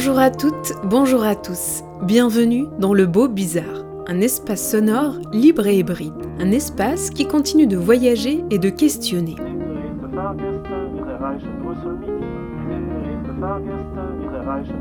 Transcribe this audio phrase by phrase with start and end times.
[0.00, 1.82] Bonjour à toutes, bonjour à tous.
[2.04, 7.66] Bienvenue dans Le Beau Bizarre, un espace sonore libre et hybride, un espace qui continue
[7.66, 9.36] de voyager et de questionner.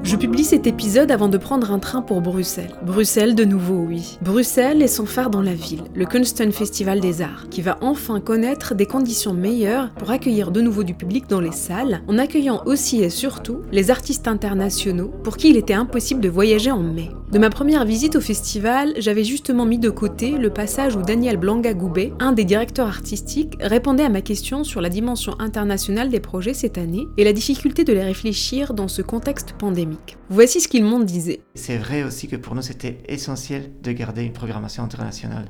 [0.09, 2.73] Je publie cet épisode avant de prendre un train pour Bruxelles.
[2.83, 4.17] Bruxelles de nouveau, oui.
[4.23, 8.19] Bruxelles est son phare dans la ville, le Kunsten Festival des Arts, qui va enfin
[8.19, 12.63] connaître des conditions meilleures pour accueillir de nouveau du public dans les salles, en accueillant
[12.65, 17.11] aussi et surtout les artistes internationaux pour qui il était impossible de voyager en mai.
[17.31, 21.37] De ma première visite au festival, j'avais justement mis de côté le passage où Daniel
[21.37, 26.55] Blanga-Goubet, un des directeurs artistiques, répondait à ma question sur la dimension internationale des projets
[26.55, 29.98] cette année et la difficulté de les réfléchir dans ce contexte pandémique.
[30.29, 31.41] Voici ce qu'il m'en disait.
[31.55, 35.45] C'est vrai aussi que pour nous, c'était essentiel de garder une programmation internationale.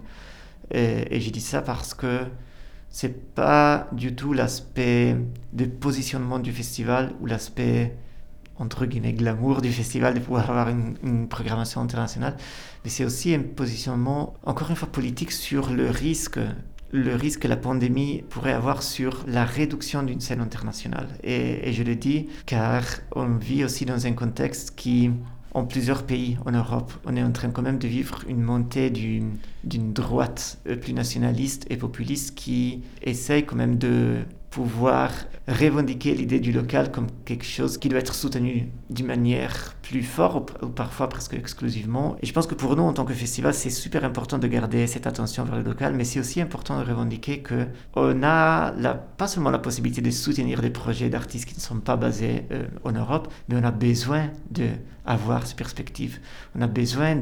[0.72, 2.22] Et, je dis ça parce que
[2.90, 5.16] c'est pas du tout l'aspect
[5.54, 7.96] de positionnement du festival ou l'aspect
[8.58, 12.36] entre guillemets glamour du festival de pouvoir avoir une, une programmation internationale,
[12.84, 16.40] mais c'est aussi un positionnement encore une fois politique sur le risque
[16.92, 21.08] le risque que la pandémie pourrait avoir sur la réduction d'une scène internationale.
[21.24, 22.84] Et, je le dis car
[23.16, 25.12] on vit aussi dans un contexte qui,
[25.54, 28.90] en plusieurs pays en Europe, on est en train quand même de vivre une montée
[28.90, 34.20] d'une droite plus nationaliste et populiste qui essaye quand même de
[34.50, 35.12] pouvoir
[35.50, 40.52] revendiquer l'idée du local comme quelque chose qui doit être soutenu d'une manière plus forte
[40.62, 42.16] ou parfois presque exclusivement.
[42.22, 44.86] Et je pense que pour nous, en tant que festival, c'est super important de garder
[44.88, 49.28] cette attention vers le local, mais c'est aussi important de revendiquer qu'on a la, pas
[49.28, 52.92] seulement la possibilité de soutenir des projets d'artistes qui ne sont pas basés euh, en
[52.92, 54.30] Europe, mais on a besoin
[55.10, 56.20] d'avoir ces perspectives.
[56.56, 57.16] On a besoin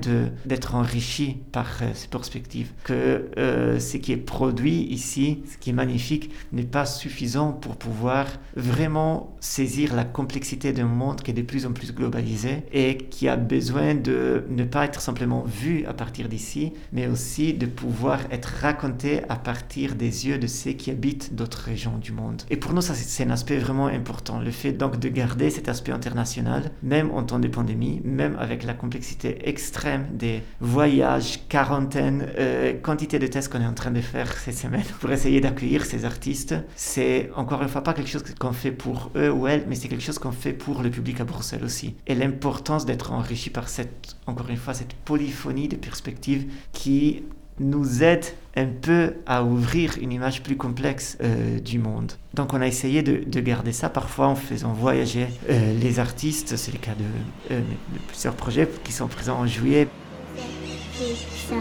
[0.46, 2.72] d'être enrichi par euh, ces perspectives.
[2.84, 7.76] Que euh, ce qui est produit ici, ce qui est magnifique, n'est pas suffisant pour
[7.78, 12.98] pouvoir vraiment saisir la complexité d'un monde qui est de plus en plus globalisé et
[12.98, 17.66] qui a besoin de ne pas être simplement vu à partir d'ici, mais aussi de
[17.66, 22.44] pouvoir être raconté à partir des yeux de ceux qui habitent d'autres régions du monde.
[22.50, 25.70] Et pour nous, ça c'est un aspect vraiment important, le fait donc de garder cet
[25.70, 32.28] aspect international, même en temps de pandémie, même avec la complexité extrême des voyages, quarantaines,
[32.38, 35.86] euh, quantité de tests qu'on est en train de faire ces semaines pour essayer d'accueillir
[35.86, 36.56] ces artistes.
[36.76, 39.88] C'est encore une fois pas quelque chose qu'on fait pour eux ou elles, mais c'est
[39.88, 41.96] quelque chose qu'on fait pour le public à Bruxelles aussi.
[42.08, 47.24] Et l'importance d'être enrichi par cette, encore une fois, cette polyphonie de perspectives qui
[47.60, 48.26] nous aide
[48.56, 52.14] un peu à ouvrir une image plus complexe euh, du monde.
[52.34, 56.56] Donc on a essayé de, de, garder ça parfois en faisant voyager euh, les artistes,
[56.56, 59.88] c'est le cas de, euh, de, plusieurs projets qui sont présents en juillet.
[60.18, 61.54] C'est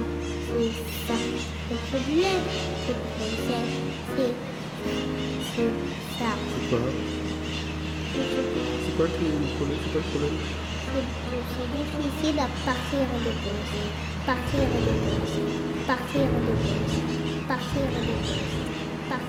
[8.96, 9.12] quoi, le
[9.58, 10.30] problème
[15.86, 16.22] Partir.
[17.46, 17.80] Partir.
[19.08, 19.26] Partir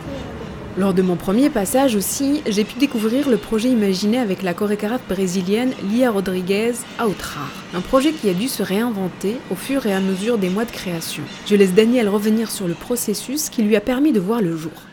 [0.75, 5.07] Lors de mon premier passage aussi, j'ai pu découvrir le projet imaginé avec la chorégraphe
[5.07, 9.99] brésilienne Lia Rodriguez Autrar, un projet qui a dû se réinventer au fur et à
[9.99, 11.23] mesure des mois de création.
[11.45, 14.86] Je laisse Daniel revenir sur le processus qui lui a permis de voir le jour.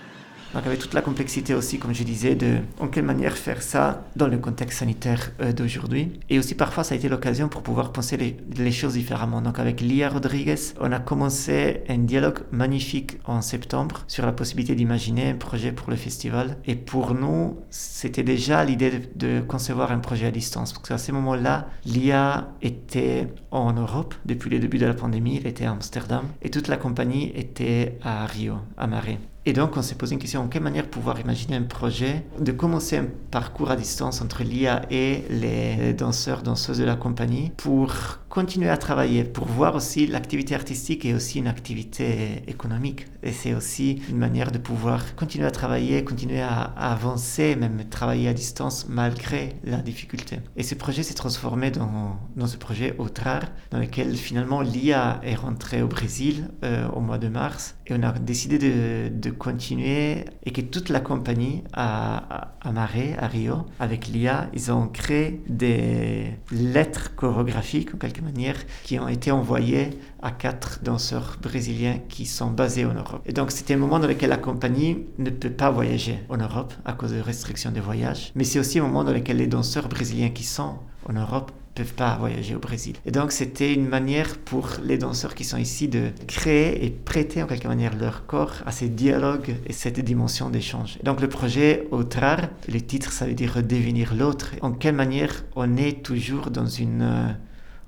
[0.54, 4.04] Donc avec toute la complexité aussi, comme je disais, de en quelle manière faire ça
[4.14, 6.20] dans le contexte sanitaire euh, d'aujourd'hui.
[6.30, 9.42] Et aussi parfois, ça a été l'occasion pour pouvoir penser les, choses différemment.
[9.42, 14.76] Donc avec Lia Rodriguez, on a commencé un dialogue magnifique en septembre sur la possibilité
[14.76, 16.56] d'imaginer un projet pour le festival.
[16.66, 20.72] Et pour nous, c'était déjà l'idée de, de, concevoir un projet à distance.
[20.72, 25.48] Parce qu'à ce moment-là, Lia était en Europe depuis le début de la pandémie, elle
[25.48, 26.24] était à Amsterdam.
[26.42, 29.18] Et toute la compagnie était à Rio, à Marais.
[29.46, 32.50] Et donc, on s'est posé une question, en quelle manière pouvoir imaginer un projet de
[32.50, 37.92] commencer un parcours à distance entre l'IA et les danseurs, danseuses de la compagnie pour
[38.30, 43.06] continuer à travailler pour voir aussi l'activité artistique est aussi une activité économique.
[43.22, 48.28] Et c'est aussi une manière de pouvoir continuer à travailler, continuer à, avancer, même travailler
[48.28, 50.40] à distance malgré la difficulté.
[50.56, 55.82] Et ce projet s'est transformé dans, ce projet Autrar, dans lequel finalement l'IA est rentrée
[55.82, 57.76] au Brésil euh, au mois de mars.
[57.86, 63.26] Et on a décidé de continuer et que toute la compagnie à, à, Marais, à
[63.26, 69.30] Rio, avec l'IA, ils ont créé des lettres chorégraphiques en quelque manière qui ont été
[69.30, 69.90] envoyées
[70.22, 73.22] à quatre danseurs brésiliens qui sont basés en Europe.
[73.26, 76.72] Et donc c'était un moment dans lequel la compagnie ne peut pas voyager en Europe
[76.84, 79.88] à cause de restrictions de voyage, mais c'est aussi un moment dans lequel les danseurs
[79.88, 80.76] brésiliens qui sont
[81.08, 82.94] en Europe peuvent pas voyager au Brésil.
[83.04, 87.42] Et donc c'était une manière pour les danseurs qui sont ici de créer et prêter
[87.42, 90.98] en quelque manière leur corps à ces dialogues et cette dimension d'échange.
[91.02, 94.52] Donc le projet Autrar, le titre ça veut dire devenir l'autre.
[94.62, 97.28] En quelle manière on est toujours dans une, euh,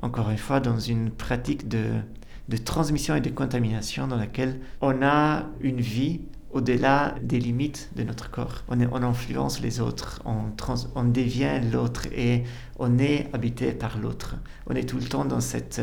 [0.03, 1.85] encore une fois, dans une pratique de,
[2.49, 6.21] de transmission et de contamination dans laquelle on a une vie
[6.57, 8.65] au-delà des limites de notre corps.
[8.69, 12.45] On, influence les autres, on, devient l'autre et
[12.79, 14.37] on est habité par l'autre.
[14.67, 15.83] On est tout le temps dans cette,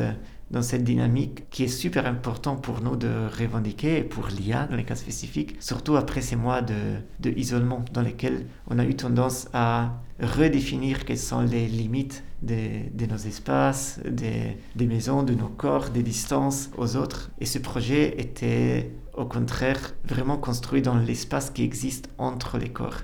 [0.50, 4.76] dans cette dynamique qui est super important pour nous de revendiquer et pour l'IA dans
[4.76, 8.96] les cas spécifiques, surtout après ces mois de, de isolement dans lesquels on a eu
[8.96, 15.36] tendance à redéfinir quelles sont les limites de, de nos espaces, des, des maisons, de
[15.36, 17.30] nos corps, des distances aux autres.
[17.40, 23.02] Et ce projet était au contraire vraiment construit dans l'espace qui existe entre les corps.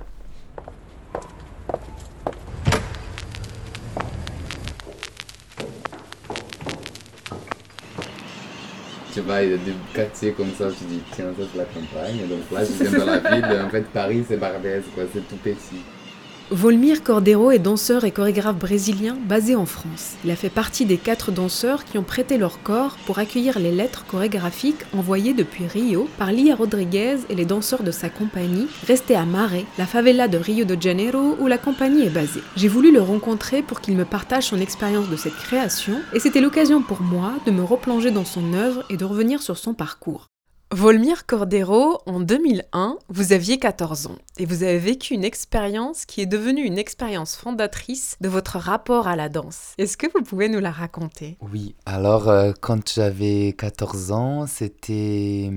[9.13, 9.57] Tu vas des
[9.93, 12.27] quartiers comme ça, tu dis tiens, ça c'est la campagne.
[12.27, 13.61] Donc là, je viens dans la ville.
[13.65, 15.83] En fait, Paris, c'est Barbès, quoi, c'est tout petit.
[16.51, 20.15] Volmir Cordero est danseur et chorégraphe brésilien basé en France.
[20.25, 23.71] Il a fait partie des quatre danseurs qui ont prêté leur corps pour accueillir les
[23.71, 29.15] lettres chorégraphiques envoyées depuis Rio par Lia Rodriguez et les danseurs de sa compagnie, restés
[29.15, 32.41] à Mare, la favela de Rio de Janeiro où la compagnie est basée.
[32.55, 36.41] J'ai voulu le rencontrer pour qu'il me partage son expérience de cette création et c'était
[36.41, 40.29] l'occasion pour moi de me replonger dans son œuvre et de revenir sur son parcours.
[40.71, 46.21] Volmir Cordero, en 2001, vous aviez 14 ans et vous avez vécu une expérience qui
[46.21, 49.73] est devenue une expérience fondatrice de votre rapport à la danse.
[49.79, 51.39] Est-ce que vous pouvez nous la raconter?
[51.41, 55.49] Oui, alors euh, quand j'avais 14 ans, c'était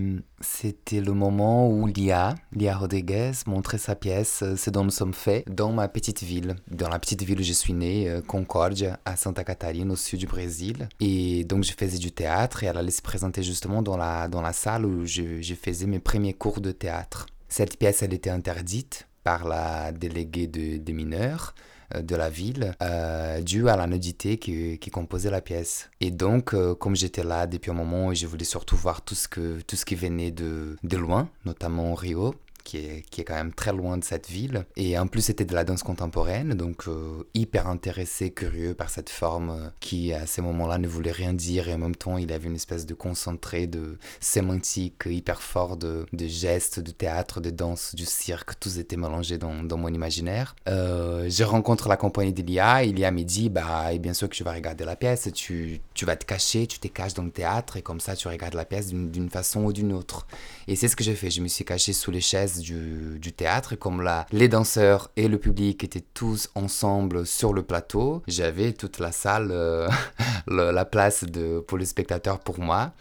[0.43, 5.49] c'était le moment où Lia, Lia Rodriguez, montrait sa pièce Ce dont nous sommes faits
[5.49, 9.17] dans ma petite ville, dans la petite ville où je suis né, euh, Concórdia, à
[9.17, 10.89] Santa Catarina, au sud du Brésil.
[11.01, 14.43] Et donc je faisais du théâtre et elle allait se présenter justement dans la, dans
[14.43, 17.27] la salle où je, faisais mes premiers cours de théâtre.
[17.49, 21.55] Cette pièce, elle était interdite par la déléguée de, des mineurs
[22.01, 25.91] de la ville euh, dû à la nudité qui, composait la pièce.
[26.01, 29.29] Et donc, euh, comme j'étais là depuis un moment je voulais surtout voir tout ce,
[29.29, 33.35] que, tout ce qui venait de, de loin, notamment Rio, qui est, qui est quand
[33.35, 34.65] même très loin de cette ville.
[34.77, 39.11] Et en plus, c'était de la danse contemporaine, donc euh, hyper intéressé, curieux par cette
[39.11, 41.69] forme euh, qui, à ces moments-là, ne voulait rien dire.
[41.69, 46.07] Et en même temps, il avait une espèce de concentré de sémantique hyper fort de,
[46.13, 48.59] de gestes, de théâtre, de danse, du cirque.
[48.61, 50.55] Tous étaient mélangés dans, dans mon imaginaire.
[50.69, 52.85] Euh, je rencontre la compagnie d'Ilia.
[52.85, 56.05] Ilia me dit, bah, et bien sûr que tu vas regarder la pièce, tu, tu
[56.05, 58.65] vas te cacher, tu te caches dans le théâtre, et comme ça, tu regardes la
[58.65, 60.27] pièce d'une façon ou d'une autre.
[60.69, 61.31] Et c'est ce que j'ai fait.
[61.31, 63.75] Je me suis caché sous les chaises du, du, théâtre.
[63.77, 68.99] Comme là, les danseurs et le public étaient tous ensemble sur le plateau, j'avais toute
[68.99, 69.89] la salle, euh,
[70.47, 72.93] la place de, pour les spectateurs pour moi.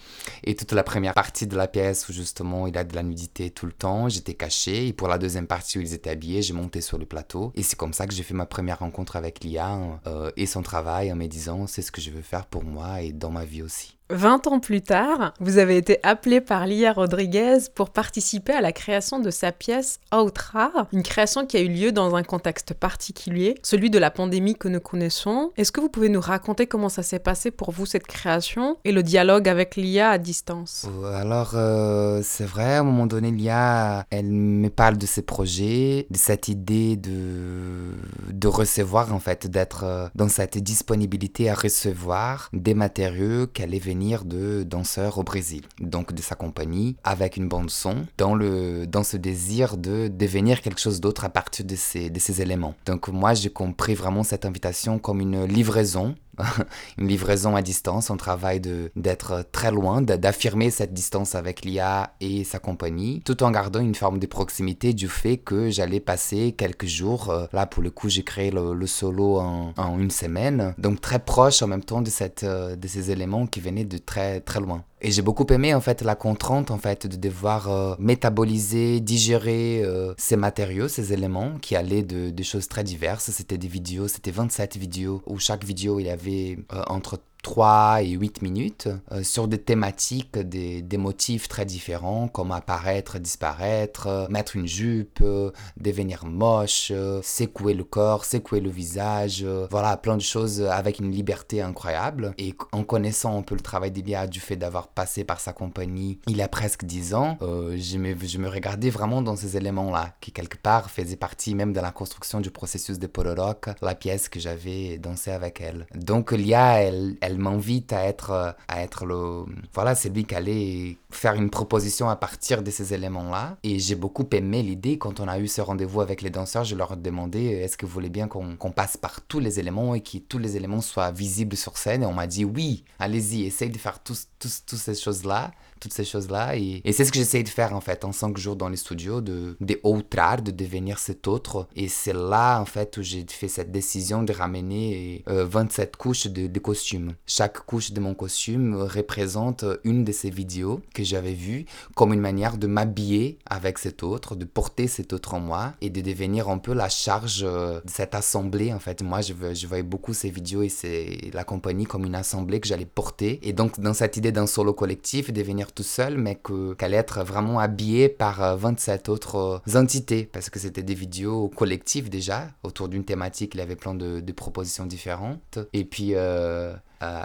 [0.43, 3.03] Et toute la première partie de la pièce où justement il y a de la
[3.03, 4.87] nudité tout le temps, j'étais caché.
[4.87, 7.51] Et pour la deuxième partie où ils étaient habillés, j'ai monté sur le plateau.
[7.55, 9.77] Et c'est comme ça que j'ai fait ma première rencontre avec Lia
[10.07, 13.01] euh, et son travail en me disant c'est ce que je veux faire pour moi
[13.01, 13.97] et dans ma vie aussi.
[14.11, 18.73] 20 ans plus tard, vous avez été appelé par Lia Rodriguez pour participer à la
[18.73, 23.55] création de sa pièce Outra, une création qui a eu lieu dans un contexte particulier,
[23.63, 25.51] celui de la pandémie que nous connaissons.
[25.55, 28.91] Est-ce que vous pouvez nous raconter comment ça s'est passé pour vous cette création et
[28.91, 30.85] le dialogue avec Lia à distance?
[31.15, 36.07] Alors, euh, c'est vrai, à un moment donné, Lia, elle me parle de ses projets,
[36.09, 37.93] de cette idée de,
[38.29, 44.00] de recevoir, en fait, d'être dans cette disponibilité à recevoir des matériaux qu'elle est venue
[44.25, 49.03] de danseurs au Brésil, donc de sa compagnie, avec une bande son, dans, le, dans
[49.03, 52.73] ce désir de devenir quelque chose d'autre à partir de ces, de ces éléments.
[52.85, 56.15] Donc moi, j'ai compris vraiment cette invitation comme une livraison
[56.97, 58.61] une livraison à distance, on travaille
[58.95, 63.95] d'être très loin, d'affirmer cette distance avec l'IA et sa compagnie, tout en gardant une
[63.95, 67.29] forme de proximité du fait que j'allais passer quelques jours.
[67.29, 71.19] Euh, là, pour le coup, j'ai créé le, solo en, en, une semaine, donc très
[71.19, 74.59] proche en même temps de, cette, euh, de ces éléments qui venaient de très très
[74.59, 74.83] loin.
[75.01, 79.83] Et j'ai beaucoup aimé en fait la contrainte en fait de devoir euh, métaboliser, digérer
[80.17, 83.31] ces matériaux, ces éléments qui allaient de, de choses très diverses.
[83.31, 88.09] C'était des vidéos, c'était 27 vidéos où chaque vidéo il y avait entre 3 et
[88.09, 94.55] 8 minutes euh, sur des thématiques, des, des, motifs très différents comme apparaître, disparaître, mettre
[94.55, 100.21] une jupe, euh, devenir moche, euh, secouer le corps, secouer le visage, voilà, plein de
[100.21, 102.33] choses avec une liberté incroyable.
[102.37, 106.19] Et en connaissant un peu le travail d'Elia du fait d'avoir passé par sa compagnie
[106.27, 110.15] il y a presque 10 ans, je, me, je me regardais vraiment dans ces éléments-là,
[110.21, 114.29] qui quelque part faisaient partie même de la construction du processus de Polorock, la pièce
[114.29, 115.87] que j'avais dansé avec elle.
[115.95, 119.45] Donc Lia, elle elle m'invite à être, euh, à être le.
[119.73, 123.57] Voilà, c'est lui qui allait faire une proposition à partir de ces éléments-là.
[123.63, 124.97] Et j'ai beaucoup aimé l'idée.
[124.97, 127.85] Quand on a eu ce rendez-vous avec les danseurs, je leur ai demandé est-ce que
[127.85, 131.11] vous voulez bien qu'on passe par tous les éléments et que tous les éléments soient
[131.11, 132.03] visibles sur scène?
[132.03, 136.05] Et on m'a dit oui, allez-y, essaye de faire tous, toutes ces choses-là toutes ces
[136.05, 136.55] choses-là.
[136.55, 139.19] Et, c'est ce que j'essaye de faire en fait en cinq jours dans les studios,
[139.19, 141.67] de, de outrar, de devenir cet autre.
[141.75, 146.27] Et c'est là en fait où j'ai fait cette décision de ramener 27 euh, couches
[146.27, 147.13] de, de, costumes.
[147.25, 152.21] Chaque couche de mon costume représente une de ces vidéos que j'avais vues comme une
[152.21, 156.49] manière de m'habiller avec cet autre, de porter cet autre en moi et de devenir
[156.49, 159.01] un peu la charge euh, de cette assemblée en fait.
[159.01, 162.67] Moi je, je voyais beaucoup ces vidéos et c'est la compagnie comme une assemblée que
[162.67, 163.39] j'allais porter.
[163.41, 166.39] Et donc dans cette idée d'un solo collectif, devenir tout seul, mais
[166.77, 171.49] qu'elle être vraiment habillée par 27 euh, autres euh, entités, parce que c'était des vidéos
[171.49, 175.59] collectives déjà, autour d'une thématique, il y avait plein de, propositions différentes.
[175.73, 176.73] Et puis, euh,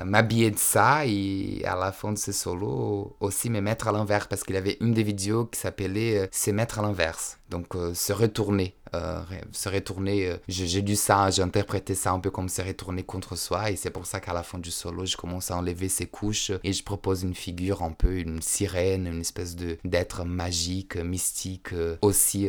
[0.04, 4.28] m'habiller de ça et à la fin de ce solo aussi me mettre à l'envers
[4.28, 8.12] parce qu'il y avait une des vidéos qui s'appelait Se mettre à l'inverse donc se
[8.12, 9.20] retourner euh,
[9.52, 10.28] se retourner.
[10.28, 13.70] Euh, j'ai lu ça, j'ai interprété ça un peu comme se retourner contre soi.
[13.70, 16.52] Et c'est pour ça qu'à la fin du solo, je commence à enlever ses couches
[16.62, 21.72] et je propose une figure un peu une sirène, une espèce de d'être magique, mystique,
[21.72, 22.48] euh, aussi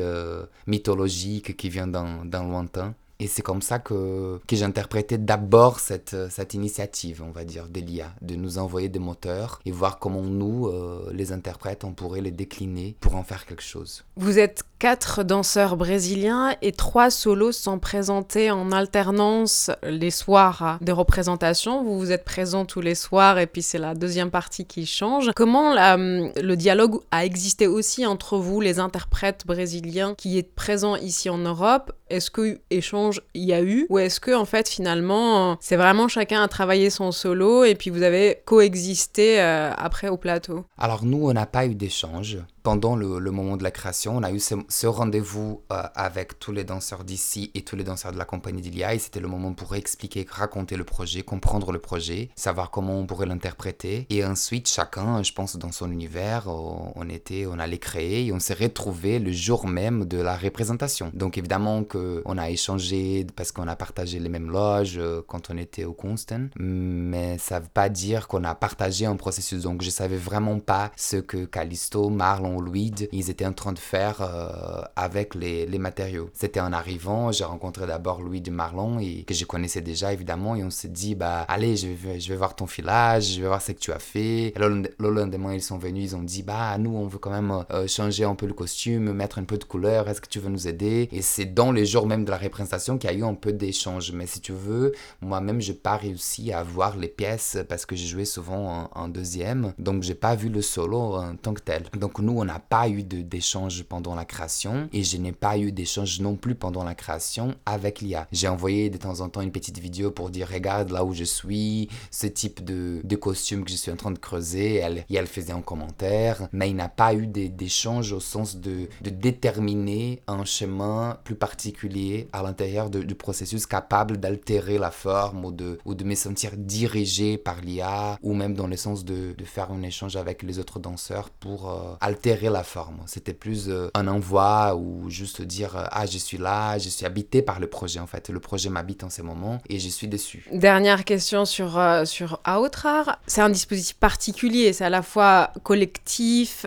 [0.68, 2.94] mythologique qui vient d'un lointain.
[3.20, 7.80] Et c'est comme ça que, que j'interprétais d'abord cette, cette initiative, on va dire, de
[7.80, 12.22] l'IA, de nous envoyer des moteurs et voir comment nous, euh, les interprètes, on pourrait
[12.22, 14.04] les décliner pour en faire quelque chose.
[14.18, 20.92] Vous êtes quatre danseurs brésiliens et trois solos sont présentés en alternance les soirs de
[20.92, 21.84] représentation.
[21.84, 25.32] Vous vous êtes présents tous les soirs et puis c'est la deuxième partie qui change.
[25.36, 30.96] Comment la, le dialogue a existé aussi entre vous, les interprètes brésiliens qui êtes présents
[30.96, 31.92] ici en Europe?
[32.10, 33.86] Est-ce que échange y a eu?
[33.90, 37.90] Ou est-ce que, en fait, finalement, c'est vraiment chacun a travaillé son solo et puis
[37.90, 40.64] vous avez coexisté euh, après au plateau?
[40.78, 42.38] Alors, nous, on n'a pas eu d'échange
[42.68, 46.66] pendant le, moment de la création, on a eu ce, rendez-vous euh, avec tous les
[46.66, 49.00] danseurs d'ici et tous les danseurs de la compagnie d'Ilia.
[49.00, 53.26] C'était le moment pour expliquer, raconter le projet, comprendre le projet, savoir comment on pourrait
[53.26, 54.06] l'interpréter.
[54.10, 58.40] Et ensuite, chacun, je pense, dans son univers, on, était, on allait créer et on
[58.42, 61.10] s'est retrouvé le jour même de la représentation.
[61.14, 65.58] Donc évidemment qu'on a échangé parce qu'on a partagé les mêmes loges euh, quand on
[65.58, 69.62] était au Constant, mais ça ne veut pas dire qu'on a partagé un processus.
[69.62, 73.80] Donc je savais vraiment pas ce que Callisto, Marlon Louis, ils étaient en train de
[73.80, 76.30] faire euh, avec les, matériaux.
[76.34, 80.56] C'était en arrivant, j'ai rencontré d'abord Louis de Marlon, et, que je connaissais déjà évidemment,
[80.56, 83.48] et on s'est dit, bah allez, je vais, je vais voir ton filage, je vais
[83.48, 84.54] voir ce que tu as fait.
[84.58, 87.88] Le, lendemain, ils sont venus, ils ont dit, bah nous, on veut quand même euh,
[87.88, 90.68] changer un peu le costume, mettre un peu de couleur, est-ce que tu veux nous
[90.68, 91.10] aider?
[91.12, 93.54] Et c'est dans les jours même de la représentation qu'il y a eu un peu
[93.54, 94.12] d'échange.
[94.12, 97.96] Mais si tu veux, moi-même, je n'ai pas réussi à voir les pièces parce que
[97.96, 101.62] j'ai joué souvent en, en deuxième, donc j'ai pas vu le solo en tant que
[101.62, 101.84] tel.
[101.98, 105.72] Donc nous, on n'a pas eu d'échange pendant la création et je n'ai pas eu
[105.72, 108.28] d'échange non plus pendant la création avec l'IA.
[108.32, 111.24] J'ai envoyé de temps en temps une petite vidéo pour dire regarde là où je
[111.24, 114.76] suis, ce type de, de costume que je suis en train de creuser.
[114.76, 118.88] Elle, et elle faisait un commentaire, mais il n'a pas eu d'échange au sens de,
[119.02, 125.52] de, déterminer un chemin plus particulier à l'intérieur du processus capable d'altérer la forme ou
[125.52, 129.46] de, ou de me sentir dirigé par l'IA ou même dans le sens de, de
[129.46, 133.00] faire un échange avec les autres danseurs pour euh, altérer altérer la forme.
[133.06, 137.06] C'était plus euh, un envoi ou juste dire euh, ah je suis là, je suis
[137.06, 138.30] habité par le projet en fait.
[138.30, 140.46] Le projet m'habite en ce moment et je suis déçu.
[140.52, 143.20] Dernière question sur euh, sur Outrar.
[143.28, 144.74] C'est un dispositif particulier.
[144.74, 146.66] C'est à la fois collectif,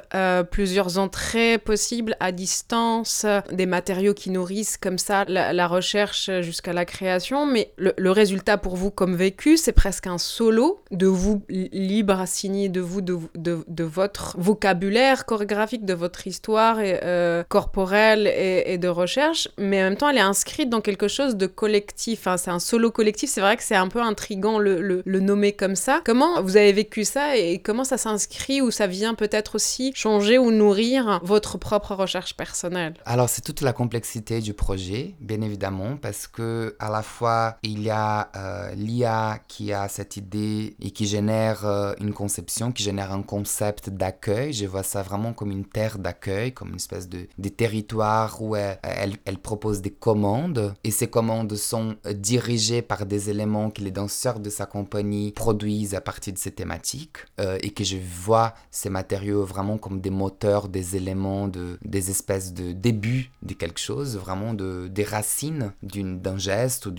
[0.51, 6.85] plusieurs entrées possibles à distance, des matériaux qui nourrissent comme ça la, recherche jusqu'à la
[6.85, 7.47] création.
[7.47, 12.27] Mais le, résultat pour vous comme vécu, c'est presque un solo de vous libre à
[12.27, 18.79] signer de vous de, de, de votre vocabulaire chorégraphique, de votre histoire euh, corporelle et,
[18.79, 22.27] de recherche, mais en même temps, elle est inscrite dans quelque chose de collectif.
[22.27, 22.37] Hein.
[22.37, 23.31] C'est un solo collectif.
[23.31, 26.03] C'est vrai que c'est un peu intrigant le, le, nommer comme ça.
[26.05, 30.39] Comment vous avez vécu ça et comment ça s'inscrit ou ça vient peut-être aussi changer
[30.39, 32.95] ou nourrir votre propre recherche personnelle?
[33.05, 37.83] Alors, c'est toute la complexité du projet, bien évidemment, parce que à la fois, il
[37.83, 42.85] y a euh, l'IA qui a cette idée et qui génère euh, une conception, qui
[42.85, 44.53] génère un concept d'accueil.
[44.53, 48.57] Je vois ça vraiment comme une terre d'accueil, comme une espèce de, de territoire où
[48.57, 50.75] elle, elle, propose des commandes.
[50.85, 55.95] Et ces commandes sont dirigées par des éléments que les danseurs de sa compagnie produisent
[55.95, 57.17] à partir de ces thématiques.
[57.41, 62.11] Euh, et que je vois ces matériaux vraiment comme des moteurs, des éléments, de, des
[62.11, 66.91] espèces de début de quelque chose, vraiment de, des racines d'un geste ou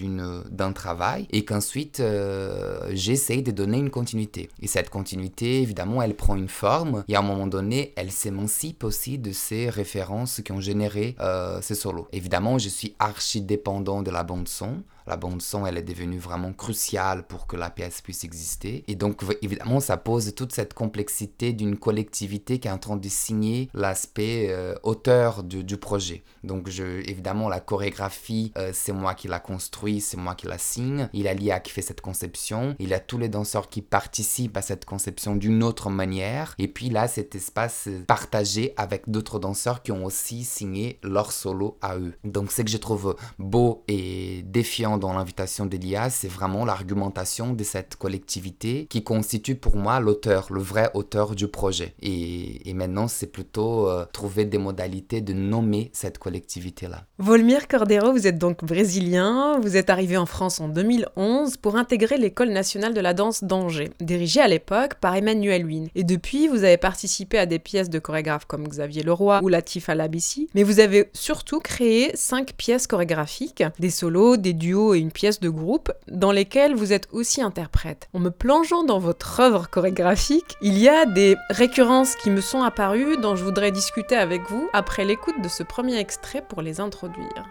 [0.49, 1.27] d'un travail.
[1.29, 4.49] Et qu'ensuite, euh, j'essaye de donner une continuité.
[4.63, 8.83] Et cette continuité, évidemment, elle prend une forme et à un moment donné, elle s'émancipe
[8.83, 12.07] aussi de ces références qui ont généré euh, ces solos.
[12.13, 14.83] Évidemment, je suis archi dépendant de la bande son.
[15.07, 18.83] La bande son, elle est devenue vraiment cruciale pour que la pièce puisse exister.
[18.87, 23.09] Et donc, évidemment, ça pose toute cette complexité d'une collectivité qui est en train de
[23.09, 26.23] signer l'aspect euh, auteur du, projet.
[26.43, 30.57] Donc, je, évidemment, la chorégraphie, euh, c'est moi qui la construis, c'est moi qui la
[30.57, 31.09] signe.
[31.13, 32.75] Il y a l'IA qui fait cette conception.
[32.79, 36.55] Il y a tous les danseurs qui participent à cette conception d'une autre manière.
[36.59, 41.77] Et puis là, cet espace partagé avec d'autres danseurs qui ont aussi signé leur solo
[41.81, 42.13] à eux.
[42.23, 47.63] Donc, ce que je trouve beau et défiant dans l'invitation d'Elias, c'est vraiment l'argumentation de
[47.63, 51.93] cette collectivité qui constitue pour moi l'auteur, le vrai auteur du projet.
[52.01, 57.03] Et, maintenant, c'est plutôt euh, trouver des modalités de nommer cette collectivité-là.
[57.19, 62.17] Volmir Cordero, vous êtes donc brésilien, vous êtes arrivé en France en 2011 pour intégrer
[62.17, 65.89] l'École nationale de la danse d'Angers, dirigée à l'époque par Emmanuel Wynne.
[65.95, 69.89] Et depuis, vous avez participé à des pièces de chorégraphes comme Xavier Leroy ou Latif
[69.89, 75.11] Alabissi, mais vous avez surtout créé cinq pièces chorégraphiques, des solos, des duos, et une
[75.11, 78.09] pièce de groupe dans lesquelles vous êtes aussi interprète.
[78.13, 82.63] En me plongeant dans votre œuvre chorégraphique, il y a des récurrences qui me sont
[82.63, 86.79] apparues dont je voudrais discuter avec vous après l'écoute de ce premier extrait pour les
[86.79, 87.45] introduire.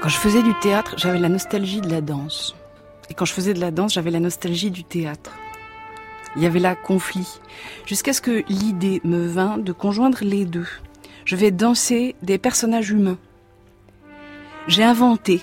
[0.00, 2.54] Quand je faisais du théâtre, j'avais la nostalgie de la danse.
[3.10, 5.32] Et quand je faisais de la danse, j'avais la nostalgie du théâtre.
[6.36, 7.40] Il y avait là conflit,
[7.86, 10.68] jusqu'à ce que l'idée me vint de conjoindre les deux.
[11.24, 13.18] Je vais danser des personnages humains.
[14.68, 15.40] J'ai inventé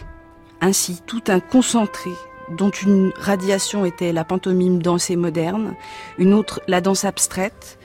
[0.62, 2.12] ainsi tout un concentré
[2.56, 5.74] dont une radiation était la pantomime dansée moderne,
[6.20, 7.80] une autre la danse abstraite,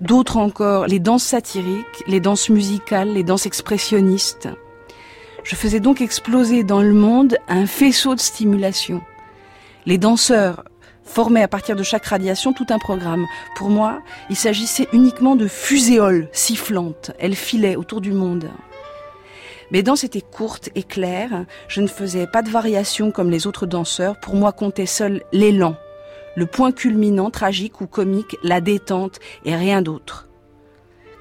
[0.00, 4.48] d'autres encore les danses satiriques, les danses musicales, les danses expressionnistes.
[5.44, 9.02] Je faisais donc exploser dans le monde un faisceau de stimulation.
[9.84, 10.64] Les danseurs
[11.04, 13.26] formaient à partir de chaque radiation tout un programme.
[13.54, 17.10] Pour moi, il s'agissait uniquement de fuséoles sifflantes.
[17.18, 18.48] Elles filaient autour du monde.
[19.72, 23.66] Mes danses étaient courtes et claires, je ne faisais pas de variations comme les autres
[23.66, 25.76] danseurs, pour moi comptait seul l'élan,
[26.34, 30.26] le point culminant, tragique ou comique, la détente et rien d'autre.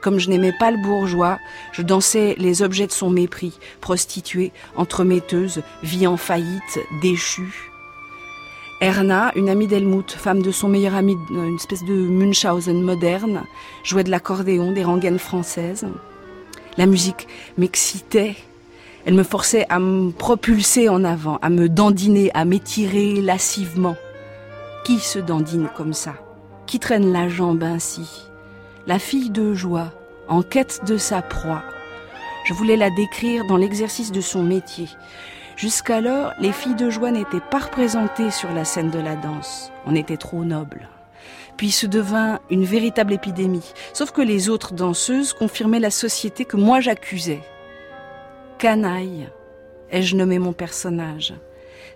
[0.01, 1.37] Comme je n'aimais pas le bourgeois,
[1.73, 7.69] je dansais les objets de son mépris, prostituée, entremetteuse, vie en faillite, déchue.
[8.81, 13.43] Erna, une amie d'Helmut, femme de son meilleur ami, une espèce de Munchausen moderne,
[13.83, 15.85] jouait de l'accordéon, des rengaines françaises.
[16.79, 18.37] La musique m'excitait.
[19.05, 23.97] Elle me forçait à me propulser en avant, à me dandiner, à m'étirer lascivement.
[24.85, 26.13] Qui se dandine comme ça?
[26.67, 28.29] Qui traîne la jambe ainsi?
[28.87, 29.91] La fille de joie,
[30.29, 31.63] en quête de sa proie.
[32.47, 34.87] Je voulais la décrire dans l'exercice de son métier.
[35.57, 39.69] Jusqu'alors, les filles de joie n'étaient pas représentées sur la scène de la danse.
[39.85, 40.87] On était trop nobles
[41.59, 43.73] puis se devint une véritable épidémie.
[43.91, 47.41] Sauf que les autres danseuses confirmaient la société que moi j'accusais.
[48.57, 49.27] Canaille,
[49.91, 51.33] ai-je nommé mon personnage.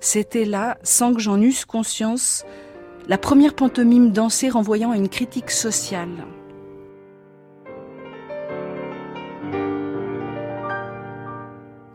[0.02, 2.44] C'était là, sans que j'en eusse conscience,
[3.08, 6.26] la première pantomime dansée renvoyant à une critique sociale.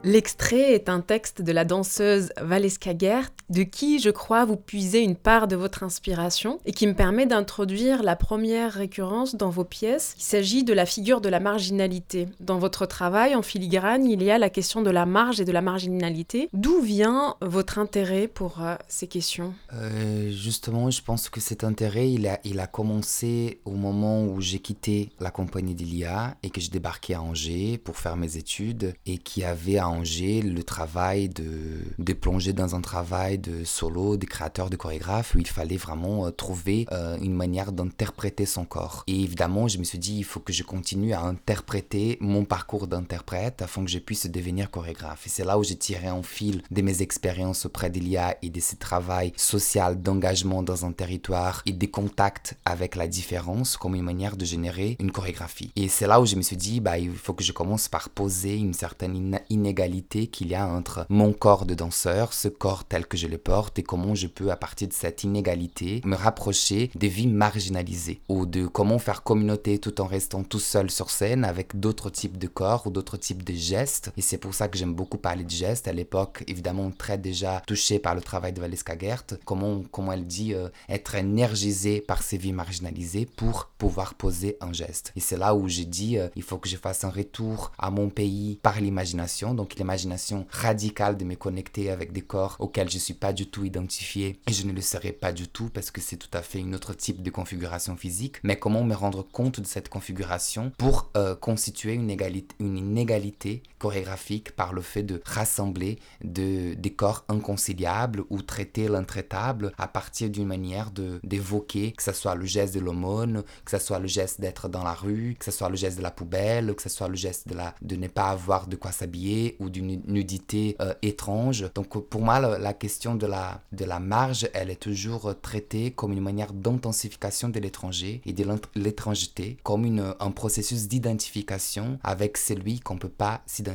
[0.05, 5.01] L'extrait est un texte de la danseuse Valeska Gert, de qui, je crois, vous puisez
[5.01, 9.65] une part de votre inspiration et qui me permet d'introduire la première récurrence dans vos
[9.65, 10.15] pièces.
[10.19, 12.29] Il s'agit de la figure de la marginalité.
[12.41, 15.53] Dans votre travail, en filigrane, il y a la question de la marge et de
[15.53, 16.49] la marginalité.
[16.53, 19.55] D'où vient votre intérêt pour euh, ces questions?
[19.73, 25.11] Euh, Justement, je pense que cet intérêt, il a, commencé au moment où j'ai quitté
[25.21, 29.43] la compagnie d'Ilia et que je débarquais à Angers pour faire mes études et qui
[29.43, 34.77] avait à Angers le travail de plonger dans un travail de solo, de créateur, de
[34.77, 39.05] chorégraphe où il fallait vraiment euh, trouver euh, une manière d'interpréter son corps.
[39.07, 42.87] Et évidemment, je me suis dit, il faut que je continue à interpréter mon parcours
[42.87, 45.27] d'interprète afin que je puisse devenir chorégraphe.
[45.27, 48.61] Et c'est là où j'ai tiré un fil de mes expériences auprès d'Ilia et de
[48.61, 54.03] ce travail social d'engagement dans un territoire et des contacts avec la différence comme une
[54.03, 55.73] manière de générer une chorégraphie.
[55.77, 58.09] Et c'est là où je me suis dit, bah, il faut que je commence par
[58.11, 63.07] poser une certaine inégalité qu'il y a entre mon corps de danseur, ce corps tel
[63.07, 66.91] que je le porte, et comment je peux, à partir de cette inégalité, me rapprocher
[66.95, 71.45] des vies marginalisées, ou de comment faire communauté tout en restant tout seul sur scène
[71.45, 74.11] avec d'autres types de corps ou d'autres types de gestes.
[74.17, 75.89] Et c'est pour ça que j'aime beaucoup parler de gestes.
[75.89, 80.27] À l'époque, évidemment, très déjà touché par le travail de Valeska Gert, comment, comment elle
[80.27, 85.13] dit euh, être énergisé par ces vies marginalisées pour pouvoir poser un geste.
[85.17, 87.91] Et c'est là où j'ai dit, euh, il faut que je fasse un retour à
[87.91, 92.99] mon pays par l'imagination, donc l'imagination radicale de me connecter avec des corps auxquels je
[92.99, 96.01] suis pas du tout identifié et je ne le serai pas du tout parce que
[96.01, 99.61] c'est tout à fait une autre type de configuration physique, mais comment me rendre compte
[99.61, 105.21] de cette configuration pour euh, constituer une égalité, une inégalité chorégraphique par le fait de
[105.25, 110.91] rassembler de, des corps inconciliables ou traiter l'intraitable à partir d'une manière
[111.23, 114.85] d'évoquer que ce soit le geste de l'aumône, que ce soit le geste d'être dans
[114.85, 117.49] la rue, que ce soit le geste de la poubelle, que ce soit le geste
[117.49, 121.67] de, la, de ne pas avoir de quoi s'habiller ou d'une nudité euh, étrange.
[121.75, 126.13] Donc pour moi, la, question de la, de la marge, elle est toujours traitée comme
[126.13, 132.81] une manière d'intensification de l'étranger et de l'étrangeté, comme une, un processus d'identification avec celui
[132.81, 133.68] qu'on ne peut pas s'identifier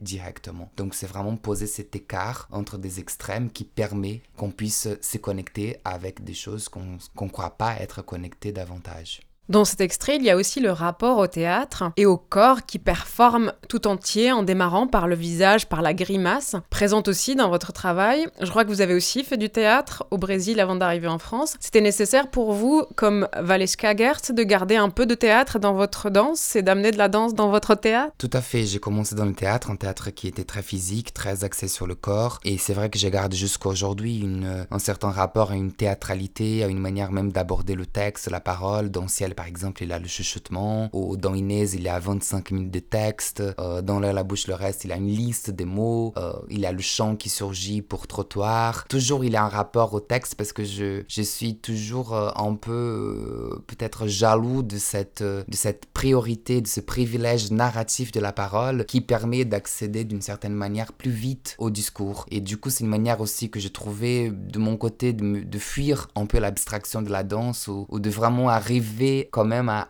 [0.00, 0.70] directement.
[0.76, 5.78] Donc c'est vraiment poser cet écart entre des extrêmes qui permet qu'on puisse se connecter
[5.84, 9.20] avec des choses qu'on ne croit pas être connectées davantage.
[9.48, 12.78] Dans cet extrait, il y a aussi le rapport au théâtre et au corps qui
[12.78, 17.72] performe tout entier en démarrant par le visage, par la grimace, présente aussi dans votre
[17.72, 18.26] travail.
[18.42, 21.54] Je crois que vous avez aussi fait du théâtre au Brésil avant d'arriver en France.
[21.60, 26.10] C'était nécessaire pour vous, comme Valeska Gert, de garder un peu de théâtre dans votre
[26.10, 28.12] danse et d'amener de la danse dans votre théâtre?
[28.18, 31.44] Tout à fait, j'ai commencé dans le théâtre, un théâtre qui était très physique, très
[31.44, 34.28] axé sur le corps, et c'est vrai que je garde jusqu'à aujourd'hui
[34.70, 38.90] un certain rapport à une théâtralité, à une manière même d'aborder le texte, la parole,
[38.90, 40.90] dans Ciel par exemple, il a le chuchotement.
[40.92, 43.40] Ou dans Inès, il a 25 minutes de texte.
[43.60, 46.12] Euh, dans la bouche, le reste, il a une liste des mots.
[46.16, 48.88] Euh, il a le chant qui surgit pour trottoir.
[48.88, 52.56] Toujours, il a un rapport au texte parce que je, je suis toujours euh, un
[52.56, 58.86] peu peut-être jaloux de cette, de cette priorité, de ce privilège narratif de la parole
[58.86, 62.26] qui permet d'accéder d'une certaine manière plus vite au discours.
[62.32, 65.58] Et du coup, c'est une manière aussi que j'ai trouvé de mon côté de, de
[65.60, 69.86] fuir un peu l'abstraction de la danse ou, ou de vraiment arriver quand même à,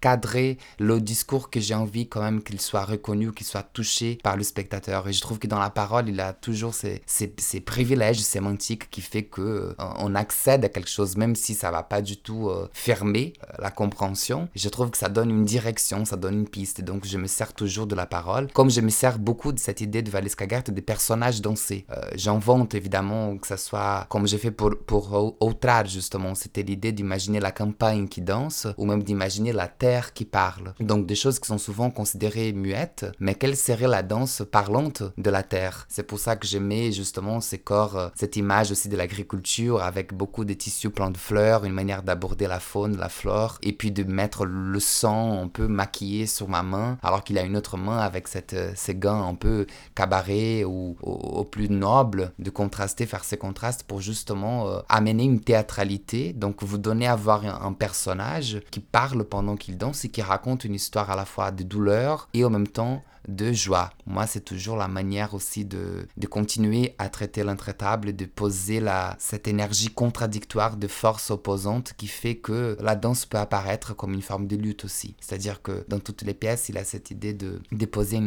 [0.00, 4.36] cadrer le discours que j'ai envie quand même qu'il soit reconnu, qu'il soit touché par
[4.36, 5.06] le spectateur.
[5.08, 9.02] Et je trouve que dans la parole, il a toujours ces, ces, privilèges sémantiques qui
[9.02, 12.48] fait que euh, on accède à quelque chose, même si ça va pas du tout
[12.48, 14.48] euh, fermer euh, la compréhension.
[14.54, 16.80] Je trouve que ça donne une direction, ça donne une piste.
[16.80, 19.82] Donc, je me sers toujours de la parole, comme je me sers beaucoup de cette
[19.82, 21.84] idée de Valeska Gert, des personnages dansés.
[22.14, 27.40] J'invente évidemment que ça soit, comme j'ai fait pour, pour Outrage justement, c'était l'idée d'imaginer
[27.40, 30.72] la campagne qui danse, ou même d'imaginer la terre qui parle.
[30.80, 35.30] Donc des choses qui sont souvent considérées muettes, mais quelle serait la danse parlante de
[35.30, 38.96] la terre C'est pour ça que j'aimais justement ces corps, euh, cette image aussi de
[38.96, 43.58] l'agriculture avec beaucoup de tissus pleins de fleurs, une manière d'aborder la faune, la flore,
[43.62, 47.42] et puis de mettre le sang un peu maquillé sur ma main, alors qu'il a
[47.42, 52.32] une autre main avec cette, euh, ces gants un peu cabaret ou au, plus noble,
[52.38, 57.16] de contraster, faire ces contrastes pour justement euh, amener une théâtralité, donc vous donner à
[57.16, 61.24] voir un personnage qui parle pendant qu'il danse et qui raconte une histoire à la
[61.24, 63.90] fois de douleur et en même temps de joie.
[64.06, 69.16] Moi, c'est toujours la manière aussi de, de continuer à traiter l'intraitable, de poser la,
[69.18, 74.22] cette énergie contradictoire de force opposante qui fait que la danse peut apparaître comme une
[74.22, 75.14] forme de lutte aussi.
[75.20, 78.20] C'est-à-dire que dans toutes les pièces, il a cette idée de déposer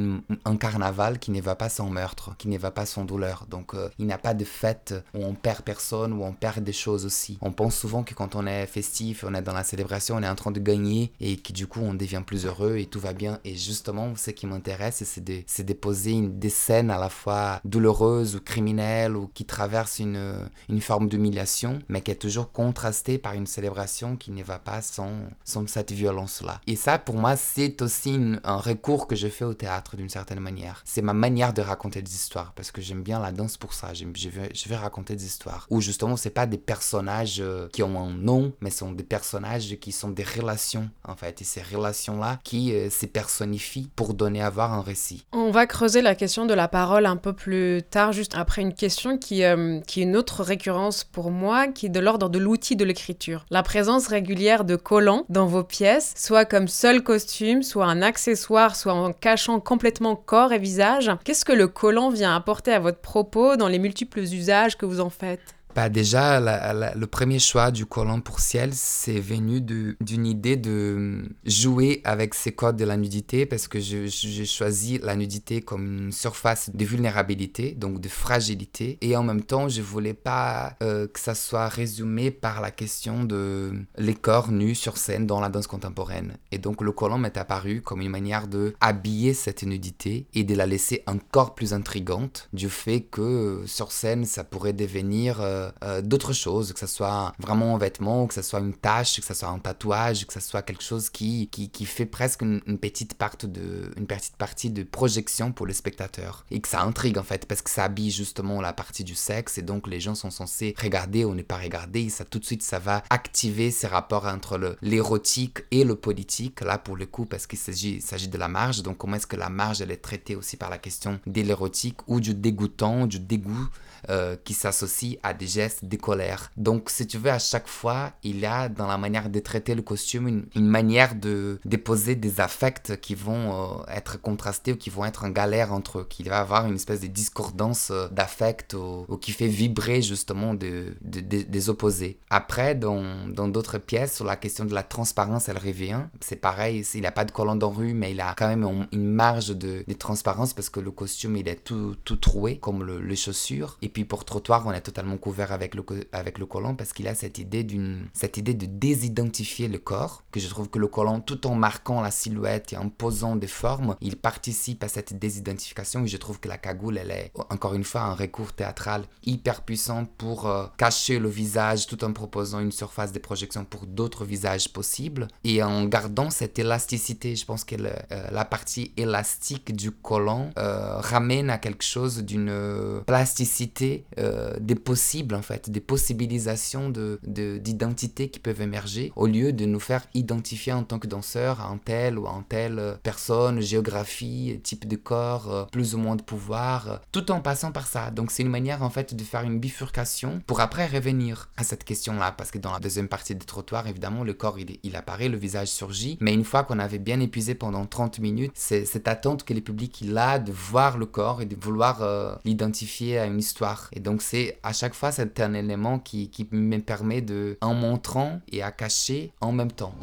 [0.45, 3.45] un carnaval qui ne va pas sans meurtre, qui ne va pas sans douleur.
[3.49, 6.63] Donc, euh, il n'y a pas de fête où on perd personne, où on perd
[6.63, 7.37] des choses aussi.
[7.41, 10.27] On pense souvent que quand on est festif, on est dans la célébration, on est
[10.27, 13.13] en train de gagner et que du coup, on devient plus heureux et tout va
[13.13, 13.39] bien.
[13.43, 17.59] Et justement, ce qui m'intéresse, c'est de, de poser une, des scènes à la fois
[17.65, 23.17] douloureuses ou criminelles ou qui traversent une, une forme d'humiliation, mais qui est toujours contrastée
[23.17, 25.11] par une célébration qui ne va pas sans,
[25.43, 26.61] sans cette violence-là.
[26.67, 30.39] Et ça, pour moi, c'est aussi un recours que je fais au théâtre d'une certaine
[30.39, 30.81] manière.
[30.85, 33.93] C'est ma manière de raconter des histoires, parce que j'aime bien la danse pour ça.
[33.93, 37.83] Je vais, je vais raconter des histoires où justement, c'est pas des personnages euh, qui
[37.83, 41.41] ont un nom, mais sont des personnages qui sont des relations, en fait.
[41.41, 45.25] Et ces relations-là qui euh, se personnifient pour donner à voir récit.
[45.31, 48.73] On va creuser la question de la parole un peu plus tard, juste après une
[48.73, 52.39] question qui, euh, qui est une autre récurrence pour moi, qui est de l'ordre de
[52.39, 53.45] l'outil de l'écriture.
[53.49, 58.75] La présence régulière de collants dans vos pièces, soit comme seul costume, soit un accessoire,
[58.75, 61.11] soit en cachant complètement corps et visage.
[61.23, 64.99] Qu'est-ce que le collant vient apporter à votre propos dans les multiples usages que vous
[64.99, 65.55] en faites?
[65.75, 72.01] Bah déjà, le premier choix du collant pour ciel, c'est venu d'une idée de jouer
[72.03, 76.69] avec ces codes de la nudité parce que j'ai choisi la nudité comme une surface
[76.73, 78.97] de vulnérabilité, donc de fragilité.
[79.01, 83.23] Et en même temps, je voulais pas euh, que ça soit résumé par la question
[83.23, 86.37] de les corps nus sur scène dans la danse contemporaine.
[86.51, 90.55] Et donc le collant m'est apparu comme une manière de habiller cette nudité et de
[90.55, 95.41] la laisser encore plus intrigante du fait que euh, sur scène, ça pourrait devenir...
[95.41, 95.62] Euh,
[96.03, 99.33] d'autres choses, que ce soit vraiment un vêtement, que ce soit une tâche, que ce
[99.33, 103.13] soit un tatouage, que ce soit quelque chose qui, qui, qui fait presque une, petite
[103.15, 106.45] partie de, une petite partie de projection pour le spectateur.
[106.51, 109.57] Et que ça intrigue en fait, parce que ça habille justement la partie du sexe,
[109.57, 112.45] et donc les gens sont censés regarder ou ne pas regarder, et ça tout de
[112.45, 117.25] suite, ça va activer ces rapports entre l'érotique et le politique, là pour le coup,
[117.25, 120.35] parce qu'il s'agit de la marge, donc comment est-ce que la marge, elle est traitée
[120.35, 123.67] aussi par la question de l'érotique ou du dégoûtant, du dégoût
[124.09, 126.51] euh, qui s'associe à des gestes de colère.
[126.57, 129.75] Donc, si tu veux, à chaque fois, il y a dans la manière de traiter
[129.75, 134.89] le costume une, manière de déposer des affects qui vont euh, être contrastés ou qui
[134.89, 138.73] vont être en galère entre eux, qu'il va avoir une espèce de discordance euh, d'affects
[138.73, 142.17] ou, qui fait vibrer justement de, des opposés.
[142.29, 146.01] Après, dans d'autres pièces, sur la question de la transparence, elle revient.
[146.21, 149.05] C'est pareil, il n'a pas de collant dans rue, mais il a quand même une
[149.05, 153.15] marge de, transparence parce que le costume, il est tout, tout troué, comme le, les
[153.15, 153.77] chaussures.
[153.93, 157.15] Puis pour trottoir, on est totalement couvert avec le, avec le collant parce qu'il a
[157.15, 157.65] cette idée,
[158.13, 162.01] cette idée de désidentifier le corps, que je trouve que le collant, tout en marquant
[162.01, 166.39] la silhouette et en posant des formes, il participe à cette désidentification et je trouve
[166.39, 170.65] que la cagoule, elle est encore une fois un recours théâtral hyper puissant pour euh,
[170.77, 175.61] cacher le visage tout en proposant une surface de projection pour d'autres visages possibles et
[175.61, 177.35] en gardant cette élasticité.
[177.35, 177.93] Je pense que euh,
[178.31, 183.82] la partie élastique du collant euh, ramène à quelque chose d'une plasticité
[184.17, 186.89] euh, des possibles, en fait, des possibilisations
[187.23, 191.61] d'identité de, qui peuvent émerger, au lieu de nous faire identifier en tant que danseur
[191.61, 195.97] à un tel ou à un telle personne, géographie, type de corps, euh, plus ou
[195.97, 198.11] moins de pouvoir, euh, tout en passant par ça.
[198.11, 201.83] Donc c'est une manière, en fait, de faire une bifurcation pour après revenir à cette
[201.83, 205.29] question-là, parce que dans la deuxième partie du trottoir, évidemment, le corps, il, il apparaît,
[205.29, 209.07] le visage surgit, mais une fois qu'on avait bien épuisé pendant 30 minutes, c'est cette
[209.07, 213.25] attente que le public il a de voir le corps et de vouloir l'identifier à
[213.25, 217.57] une histoire et donc c'est à chaque fois c'est un élément qui, me permet de,
[217.61, 219.93] en montrant et à cacher en même temps.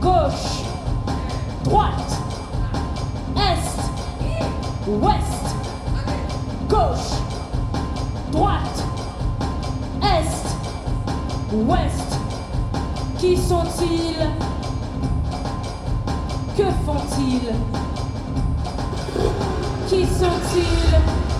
[0.00, 0.62] Gauche,
[1.64, 2.12] droite,
[3.36, 5.44] est, ouest,
[6.68, 7.18] gauche,
[8.32, 8.84] droite,
[10.02, 12.18] est, ouest.
[13.18, 14.28] Qui sont-ils?
[16.56, 17.52] Que font-ils?
[19.88, 21.37] Qui sont-ils?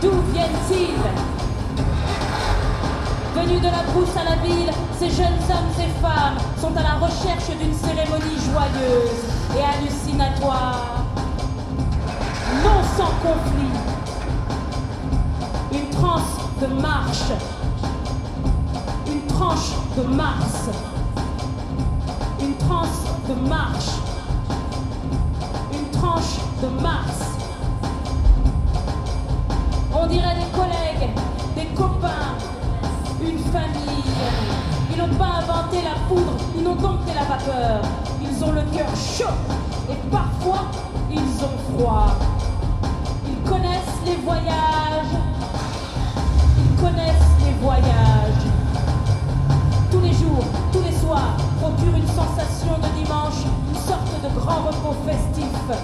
[0.00, 1.04] D'où viennent-ils?
[3.34, 6.94] Venus de la brousse à la ville, ces jeunes hommes et femmes sont à la
[7.06, 9.24] recherche d'une cérémonie joyeuse
[9.56, 11.04] et hallucinatoire.
[12.62, 13.74] Non sans conflit.
[15.72, 17.32] Une transe de marche.
[19.06, 20.70] Une tranche de Mars.
[22.40, 23.90] Une transe de marche.
[25.72, 27.33] Une tranche de Mars.
[29.96, 31.10] On dirait des collègues,
[31.54, 32.34] des copains,
[33.22, 34.02] une famille.
[34.90, 37.80] Ils n'ont pas inventé la poudre, ils n'ont dompté la vapeur.
[38.20, 39.34] Ils ont le cœur chaud
[39.88, 40.64] et parfois
[41.10, 42.16] ils ont froid.
[43.26, 45.14] Ils connaissent les voyages.
[46.58, 48.44] Ils connaissent les voyages.
[49.92, 54.66] Tous les jours, tous les soirs, procurent une sensation de dimanche, une sorte de grand
[54.66, 55.78] repos festif.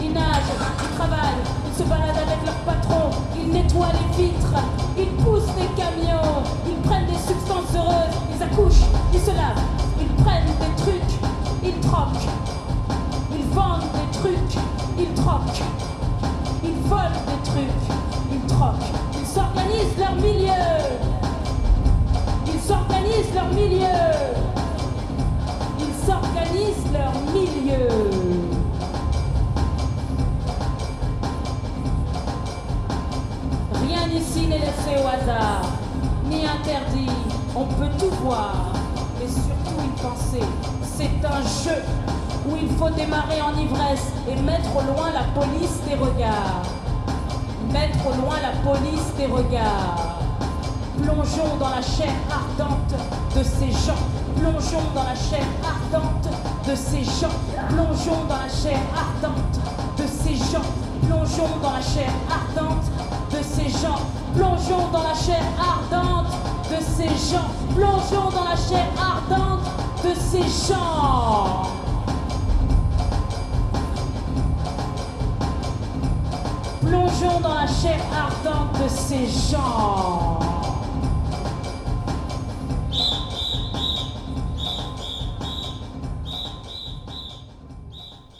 [0.00, 4.54] Ils nagent, ils travaillent, se baladent avec leur patron, ils nettoient les vitres,
[4.96, 9.60] ils poussent des camions, ils prennent des substances heureuses, ils accouchent, ils se lavent,
[10.00, 11.14] ils prennent des trucs,
[11.64, 12.28] ils troquent,
[13.32, 14.58] Ils vendent des trucs,
[14.98, 15.62] ils troquent.
[16.62, 17.84] Ils volent des trucs,
[18.32, 18.92] ils troquent.
[19.18, 20.64] Ils s'organisent leur milieu.
[22.46, 24.12] Ils s'organisent leur milieu.
[25.80, 28.03] Ils s'organisent leur milieu.
[34.54, 35.62] Laissé au hasard,
[36.26, 37.10] ni interdit.
[37.56, 38.72] On peut tout voir,
[39.18, 40.46] mais surtout y penser.
[40.82, 41.82] C'est un jeu
[42.46, 46.62] où il faut démarrer en ivresse et mettre au loin la police des regards.
[47.72, 50.18] Mettre au loin la police des regards.
[51.02, 52.94] Plongeons dans la chair ardente
[53.36, 53.98] de ces gens.
[54.36, 56.28] Plongeons dans la chair ardente
[56.68, 57.34] de ces gens.
[57.70, 59.58] Plongeons dans la chair ardente
[59.98, 60.68] de ces gens.
[61.02, 62.84] Plongeons dans la chair ardente
[63.32, 63.98] de ces gens.
[64.34, 66.32] Plongeons dans la chair ardente
[66.70, 67.48] de ces gens.
[67.74, 69.60] Plongeons dans la chair ardente
[70.02, 71.62] de ces gens.
[76.80, 80.53] Plongeons dans la chair ardente de ces gens.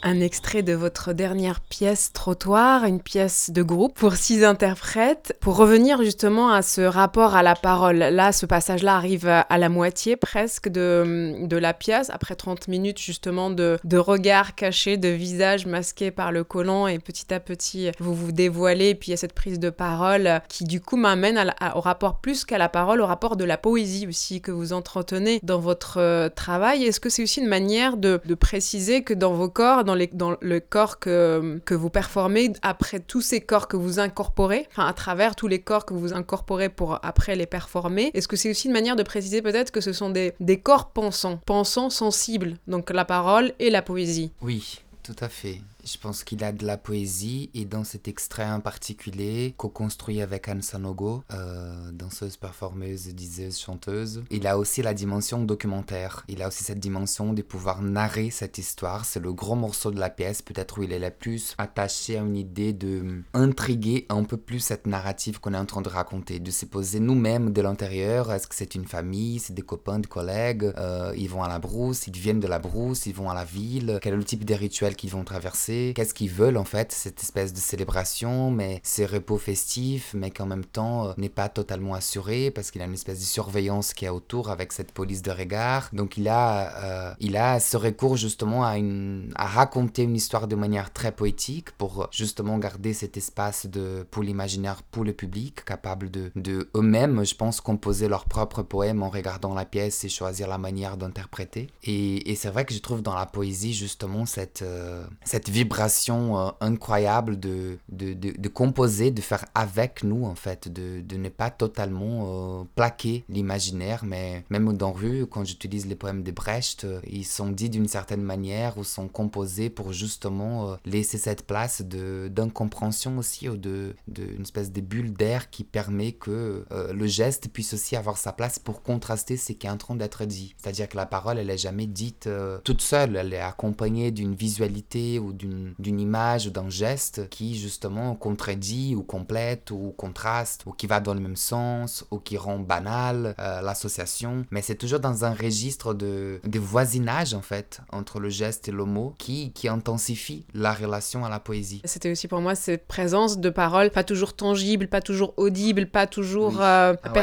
[0.07, 5.35] Un extrait de votre dernière pièce Trottoir, une pièce de groupe pour six interprètes.
[5.41, 9.67] Pour revenir justement à ce rapport à la parole, là, ce passage-là arrive à la
[9.67, 15.65] moitié presque de, la pièce, après 30 minutes justement de, de regard caché, de visage
[15.65, 19.15] masqué par le collant, et petit à petit, vous vous dévoilez, et puis il y
[19.15, 23.01] a cette prise de parole qui du coup m'amène au rapport plus qu'à la parole,
[23.01, 26.83] au rapport de la poésie aussi que vous entretenez dans votre euh, travail.
[26.83, 29.83] Est-ce que c'est aussi une manière de, préciser que dans vos corps,
[30.13, 34.87] dans le corps que, que vous performez, après tous ces corps que vous incorporez, enfin
[34.87, 38.49] à travers tous les corps que vous incorporez pour après les performer, est-ce que c'est
[38.49, 42.57] aussi une manière de préciser peut-être que ce sont des, des corps pensants, pensants sensibles,
[42.67, 44.31] donc la parole et la poésie?
[44.41, 45.61] Oui, tout à fait.
[45.85, 50.47] Je pense qu'il a de la poésie et dans cet extrait en particulier, co-construit avec
[50.47, 56.25] Anne Sanogo, euh, danseuse, performeuse, diseuse, chanteuse, il a aussi la dimension documentaire.
[56.27, 59.05] Il a aussi cette dimension de pouvoir narrer cette histoire.
[59.05, 62.21] C'est le gros morceau de la pièce, peut-être où il est le plus attaché à
[62.21, 65.89] une idée de euh, intriguer un peu plus cette narrative qu'on est en train de
[65.89, 68.31] raconter, de se poser nous-mêmes de l'intérieur.
[68.31, 71.59] Est-ce que c'est une famille, c'est des copains, des collègues, euh, ils vont à la
[71.59, 74.45] brousse, ils viennent de la brousse, ils vont à la ville, quel est le type
[74.45, 78.79] de rituel qu'ils vont traverser, qu'est-ce qu'ils veulent en fait, cette espèce de célébration, mais
[78.83, 82.85] ces repos festifs, mais qu'en même temps euh, n'est pas totalement assuré parce qu'il a
[82.85, 85.89] une espèce de surveillance qui est autour avec cette police de regard.
[85.93, 90.47] Donc il a, euh, il a ce recours justement à, une, à raconter une histoire
[90.47, 95.65] de manière très poétique pour justement garder cet espace de, pour l'imaginaire, pour le public,
[95.65, 100.09] capable de, de eux-mêmes, je pense, composer leur propre poème en regardant la pièce et
[100.09, 101.67] choisir la manière d'interpréter.
[101.83, 105.64] Et, et c'est vrai que je trouve dans la poésie justement cette, euh, cette vibration
[106.09, 111.29] euh, incroyable de, de, de, composer, de faire avec nous en fait, de, de ne
[111.29, 116.83] pas totalement euh, plaquer l'imaginaire, mais même dans rue, quand j'utilise les poèmes de Brecht,
[116.83, 121.81] euh, ils sont dits d'une certaine manière ou sont composés pour justement laisser cette place
[121.81, 127.49] d'incompréhension aussi ou de, de une espèce de bulle d'air qui permet que le geste
[127.49, 130.55] puisse aussi avoir sa place pour contraster ce qui est en train d'être dit.
[130.57, 132.29] C'est-à-dire que la parole, elle est jamais dite
[132.63, 137.55] toute seule, elle est accompagnée d'une visualité ou d'une d'une image ou d'un geste qui
[137.57, 142.37] justement contredit ou complète ou contraste ou qui va dans le même sens ou qui
[142.37, 144.45] rend banal euh, l'association.
[144.51, 148.71] Mais c'est toujours dans un registre de, de voisinage en fait entre le geste et
[148.71, 151.81] le mot qui, qui intensifie la relation à la poésie.
[151.85, 156.07] C'était aussi pour moi cette présence de paroles, pas toujours tangible, pas toujours audible, pas
[156.07, 156.59] toujours Oui.
[156.61, 157.13] euh, Ah ouais.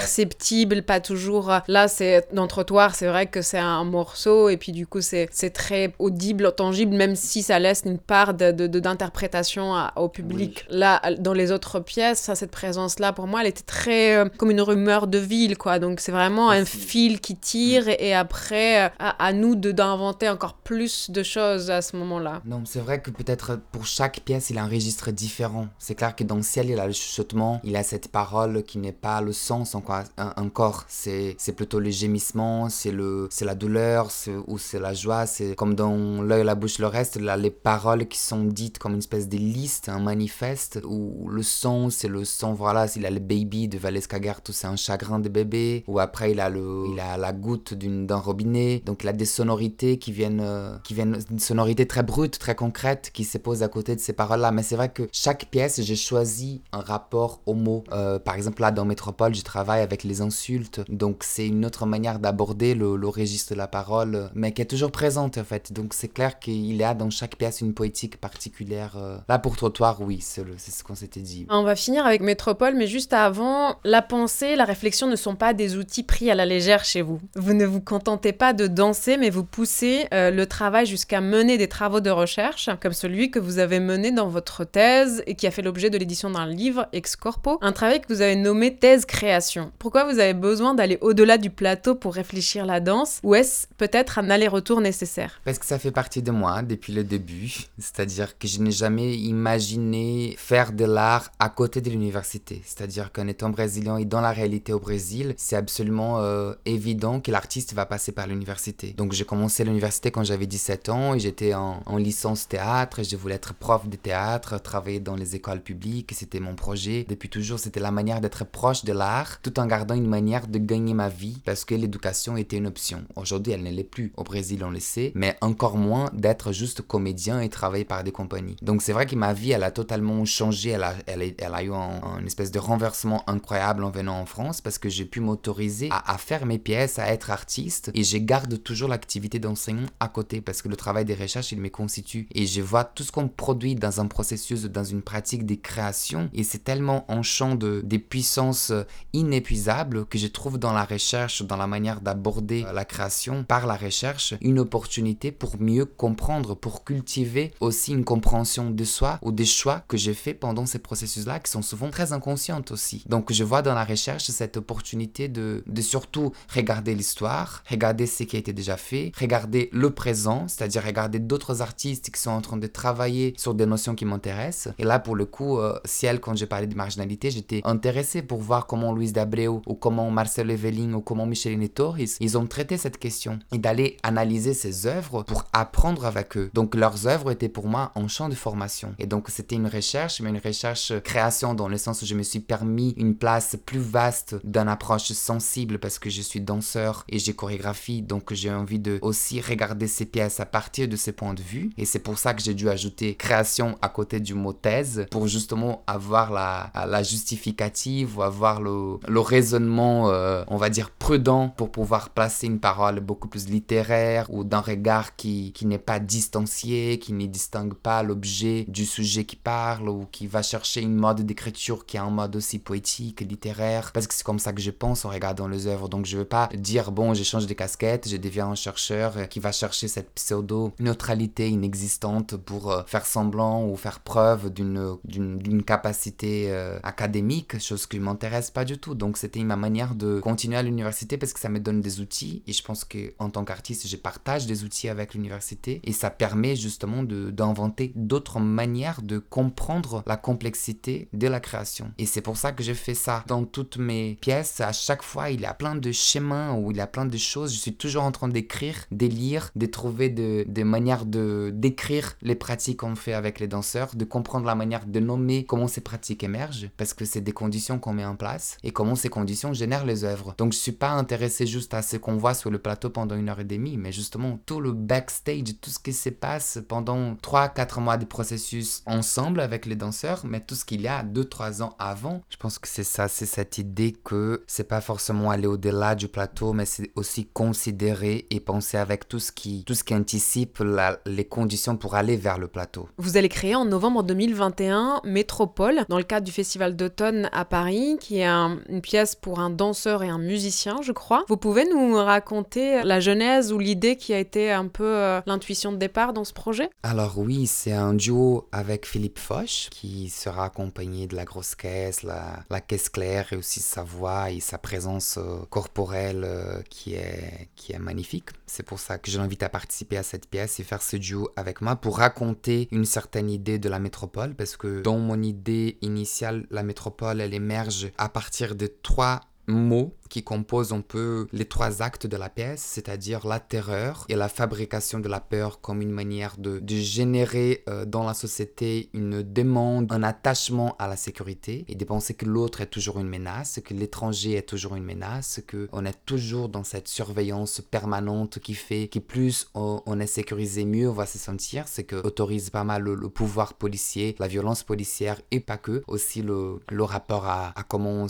[0.87, 1.51] pas toujours.
[1.51, 5.01] euh, Là, c'est dans Trottoir, c'est vrai que c'est un morceau et puis du coup,
[5.01, 10.09] c'est c'est très audible, tangible, même si ça laisse une part de- de- d'interprétation au
[10.09, 10.65] public.
[10.71, 14.51] Là, dans les autres pièces, ça, cette présence-là, pour moi, elle était très euh, comme
[14.51, 15.79] une rumeur de ville, quoi.
[15.79, 20.29] Donc, c'est vraiment un fil qui tire et, et après, euh, à, à nous d'inventer
[20.29, 22.41] encore plus de choses à ce moment-là.
[22.45, 25.67] Non, c'est vrai que peut-être pour chaque pièce, il a un registre différent.
[25.79, 28.79] C'est clair que dans le ciel, il a le chuchotement, il a cette parole qui
[28.79, 30.85] n'est pas le sens encore.
[30.89, 34.09] C'est plutôt le gémissement, c'est la douleur,
[34.47, 35.27] ou c'est la joie.
[35.27, 38.93] C'est comme dans l'œil, la bouche, le reste, là, les paroles qui sont dites comme
[38.93, 43.11] une espèce de liste, un manifeste, où le son, c'est le son, voilà, il a
[43.11, 46.85] le baby de Valeska tout c'est un chagrin de bébé, ou après il a, le,
[46.93, 50.93] il a la goutte d'un robinet, donc il a des sonorités qui viennent, euh, qui
[50.93, 54.53] viennent, une sonorité très brute, très concrète, qui se pose à côté de ces paroles-là.
[54.53, 57.85] Mais c'est vrai que chaque pièce, j'ai choisi un rapport au mot.
[57.93, 61.87] Euh, par exemple, là, dans Métropole, je travaille avec les insultes, donc c'est une autre
[61.87, 65.73] manière d'aborder le, le registre de la parole, mais qui est toujours présente en fait.
[65.73, 68.97] Donc c'est clair qu'il y a dans chaque pièce une poétique particulière.
[68.97, 69.19] Euh.
[69.29, 71.47] Là, pour Trottoir, oui, c'est ce qu'on s'était dit.
[71.51, 75.55] On va finir avec Métropole, mais juste avant, la pensée, la réflexion ne sont pas
[75.55, 77.21] des outils pris à la légère chez vous.
[77.35, 81.59] Vous ne vous contentez pas de danser, mais vous poussez euh, le travail jusqu'à mener
[81.59, 85.47] des travaux de recherche, comme celui que vous avez mené dans votre thèse et qui
[85.47, 88.77] a fait l'objet de l'édition d'un livre, Ex Corpo, un travail que vous avez nommé
[88.77, 89.73] thèse création.
[89.79, 94.19] Pourquoi vous avez besoin d'aller au-delà du plateau pour réfléchir la danse, ou est-ce peut-être
[94.19, 95.41] un aller-retour nécessaire?
[95.45, 99.17] Parce que ça fait partie de moi depuis le début, c'est-à-dire que je n'ai jamais
[99.17, 104.31] imaginé faire de l'art à côté de l'université, c'est-à-dire qu'en étant brésilien et dans la
[104.31, 108.95] réalité au Brésil, c'est absolument euh, évident que l'artiste va passer par l'université.
[108.97, 113.17] Donc j'ai commencé l'université quand j'avais 17 ans et j'étais en, licence théâtre et je
[113.17, 117.05] voulais être prof de théâtre, travailler dans les écoles publiques, c'était mon projet.
[117.09, 120.59] Depuis toujours, c'était la manière d'être proche de l'art tout en gardant une manière de
[120.59, 123.05] gagner ma vie parce que l'éducation était une option.
[123.17, 124.13] Aujourd'hui, elle ne l'est plus.
[124.17, 128.13] Au Brésil, on le sait, mais encore moins d'être juste comédien et travailler par des
[128.13, 128.57] compagnies.
[128.63, 131.73] Donc c'est vrai que ma vie, elle a totalement changé, elle a, elle a, eu
[131.73, 136.19] un, espèce de renversement incroyable en venant en France parce que j'ai pu m'autoriser à,
[136.19, 140.63] faire mes pièces, à être artiste et je garde toujours l'activité d'enseignant à côté parce
[140.63, 143.75] que le travail des recherches, il me constitue et je vois tout ce qu'on produit
[143.75, 147.99] dans un processus, dans une pratique des créations et c'est tellement en champ de, des
[147.99, 148.73] puissances
[149.13, 153.77] inépuisables que je trouve dans la recherche, dans la manière d'aborder la création par la
[153.77, 159.45] recherche, une opportunité pour mieux comprendre, pour cultiver aussi une compréhension de soi ou des
[159.45, 163.05] choix que j'ai fait pendant ces processus-là qui sont souvent très inconscientes aussi.
[163.09, 168.25] Donc je vois dans la recherche cette opportunité de, de surtout regarder l'histoire, regarder ce
[168.25, 172.41] qui a été déjà fait, regarder le présent, c'est-à-dire regarder d'autres artistes qui sont en
[172.41, 174.75] train de travailler sur des notions qui m'intéressent.
[174.79, 178.41] Et là, pour le coup, euh, Ciel, quand j'ai parlé de marginalité, j'étais intéressé pour
[178.41, 182.77] voir comment Louise Dabreu ou comment Marcel Eveling ou comment Micheline Torres, ils ont traité
[182.77, 186.51] cette question et d'aller analyser ces œuvres pour apprendre avec eux.
[186.55, 188.95] Donc leurs œuvres étaient pour moi en champ de formation.
[188.99, 192.23] Et donc c'était une recherche, mais une recherche création dans le sens où je me
[192.23, 197.19] suis permis une place plus vaste d'une approche sensible parce que je suis danseur et
[197.19, 201.35] j'ai chorégraphie, donc j'ai envie de aussi regarder ces pièces à partir de ces points
[201.35, 201.71] de vue.
[201.77, 205.27] Et c'est pour ça que j'ai dû ajouter création à côté du mot thèse pour
[205.27, 211.49] justement avoir la, la justificative ou avoir le, le raisonnement, euh, on va dire, prudent
[211.49, 215.99] pour pouvoir placer une parole beaucoup plus littéraire ou d'un regard qui, qui n'est pas
[215.99, 220.95] distancié, qui ne distingue pas l'objet du sujet qui parle ou qui va chercher une
[220.95, 224.63] mode d'écriture qui est un mode aussi poétique, littéraire, parce que c'est comme ça que
[224.63, 225.89] je pense en regardant les œuvres.
[225.89, 229.51] Donc je veux pas dire, bon, j'échange de casquettes, je deviens un chercheur qui va
[229.51, 236.79] chercher cette pseudo-neutralité inexistante pour euh, faire semblant ou faire preuve d'une, d'une, capacité euh,
[236.83, 238.95] académique, chose qui m'intéresse pas du tout.
[238.95, 242.43] Donc c'était ma manière de continuer à l'université parce que ça me donne des outils
[242.47, 246.11] et je pense que en tant qu'artiste, je partage des outils avec l'université et ça
[246.11, 251.93] permet justement de, d'inventer d'autres manières de comprendre la complexité de la création.
[251.99, 254.61] Et c'est pour ça que je fais ça dans toutes mes pièces.
[254.61, 257.17] À chaque fois, il y a plein de schémas ou il y a plein de
[257.17, 257.53] choses.
[257.53, 262.35] Je suis toujours en train d'écrire, de lire, de trouver des manières de d'écrire les
[262.35, 266.25] pratiques qu'on fait avec les danseurs, de comprendre la manière de nommer comment ces pratiques
[266.25, 269.87] émergent parce que c'est des conditions qu'on met en place et comment ces conditions génèrent
[269.87, 270.35] les œuvres.
[270.39, 273.29] Donc je suis pas intéressé juste à ce qu'on voit sur le plateau pendant une
[273.29, 277.81] heure et demie, mais justement tout le backstage, tout ce qui se passe pendant 3-4
[277.81, 281.75] mois de processus ensemble avec les danseurs, mais tout ce qu'il y a 2-3 ans
[281.79, 282.23] avant.
[282.29, 286.09] Je pense que c'est ça, c'est cette idée que c'est pas forcément aller au-delà du
[286.09, 290.63] plateau, mais c'est aussi considérer et penser avec tout ce qui, tout ce qui anticipe
[291.07, 292.89] les conditions pour aller vers le plateau.
[292.99, 297.97] Vous allez créer en novembre 2021 Métropole dans le cadre du festival d'automne à Paris,
[298.01, 301.25] qui est une pièce pour un danseur et un musicien, je crois.
[301.29, 305.73] Vous pouvez nous raconter la genèse ou l'idée qui a été un peu euh, l'intuition
[305.73, 306.71] de départ dans ce projet?
[306.83, 312.03] Alors oui, c'est un duo avec Philippe Foch qui sera accompagné de la grosse caisse,
[312.03, 317.79] la, caisse claire et aussi sa voix et sa présence euh, corporelle euh, qui est
[317.79, 318.31] magnifique.
[318.47, 321.31] C'est pour ça que je l'invite à participer à cette pièce et faire ce duo
[321.37, 325.79] avec moi pour raconter une certaine idée de la métropole parce que dans mon idée
[325.83, 331.47] initiale, la métropole, elle émerge à partir de trois mots qui compose un peu les
[331.47, 335.81] trois actes de la pièce, c'est-à-dire la terreur et la fabrication de la peur comme
[335.81, 340.97] une manière de, de générer euh, dans la société une demande, un attachement à la
[340.97, 344.85] sécurité et de penser que l'autre est toujours une menace, que l'étranger est toujours une
[344.85, 350.07] menace, que on est toujours dans cette surveillance permanente qui fait que plus on, est
[350.07, 351.69] sécurisé, mieux on va se sentir.
[351.69, 355.83] C'est que autorise pas mal le, pouvoir policier, la violence policière et pas que.
[355.87, 358.07] Aussi le, le rapport à, à comment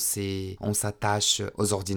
[0.61, 1.92] on s'attache aux ordinateurs,